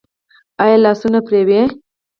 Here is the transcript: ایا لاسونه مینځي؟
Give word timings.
ایا 0.63 0.77
لاسونه 0.83 1.19
مینځي؟ 1.27 1.61